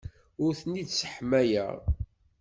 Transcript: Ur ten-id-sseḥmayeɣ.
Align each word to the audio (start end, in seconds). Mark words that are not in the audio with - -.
Ur 0.43 0.51
ten-id-sseḥmayeɣ. 0.59 1.73